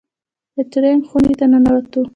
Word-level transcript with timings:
د 0.55 0.57
ټرېننگ 0.71 1.01
خونې 1.09 1.33
ته 1.39 1.45
ننوتو. 1.51 2.01